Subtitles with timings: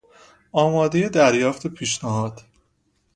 [0.53, 2.41] آماده دریافت پیشنهاد